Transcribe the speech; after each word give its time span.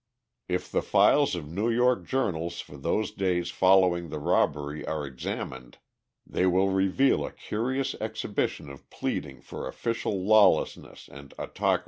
If 0.49 0.71
the 0.71 0.81
files 0.81 1.35
of 1.35 1.47
New 1.47 1.69
York 1.69 2.05
journals 2.07 2.59
for 2.59 2.75
those 2.75 3.11
days 3.11 3.51
following 3.51 4.09
the 4.09 4.17
robbery 4.17 4.83
are 4.83 5.05
examined 5.05 5.77
they 6.25 6.47
will 6.47 6.69
reveal 6.71 7.23
a 7.23 7.31
curious 7.31 7.93
exhibition 8.01 8.67
of 8.71 8.89
pleading 8.89 9.41
for 9.41 9.67
official 9.67 10.25
lawlessness 10.25 11.07
and 11.07 11.35
autocracy. 11.37 11.79